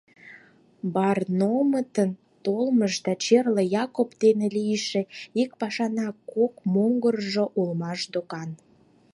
[0.95, 2.09] Баронмытын
[2.45, 5.01] толмышт да Черле-Якоб дене лийше
[5.41, 8.49] ик пашанак кок могыржо улмаш докан.